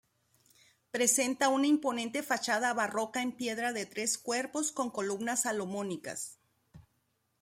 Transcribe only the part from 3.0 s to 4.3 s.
en piedra de tres